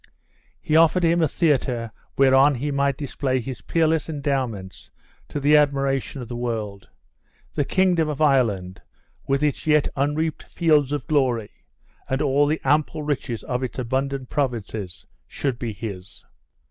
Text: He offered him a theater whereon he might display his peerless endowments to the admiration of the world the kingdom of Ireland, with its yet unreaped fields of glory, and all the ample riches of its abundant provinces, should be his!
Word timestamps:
He 0.59 0.75
offered 0.75 1.03
him 1.03 1.21
a 1.21 1.27
theater 1.27 1.91
whereon 2.17 2.55
he 2.55 2.71
might 2.71 2.97
display 2.97 3.39
his 3.39 3.61
peerless 3.61 4.09
endowments 4.09 4.89
to 5.27 5.39
the 5.39 5.55
admiration 5.55 6.23
of 6.23 6.27
the 6.27 6.35
world 6.35 6.89
the 7.53 7.63
kingdom 7.63 8.09
of 8.09 8.19
Ireland, 8.19 8.81
with 9.27 9.43
its 9.43 9.67
yet 9.67 9.87
unreaped 9.95 10.41
fields 10.41 10.91
of 10.91 11.05
glory, 11.05 11.51
and 12.09 12.19
all 12.19 12.47
the 12.47 12.61
ample 12.63 13.03
riches 13.03 13.43
of 13.43 13.61
its 13.61 13.77
abundant 13.77 14.29
provinces, 14.31 15.05
should 15.27 15.59
be 15.59 15.71
his! 15.71 16.25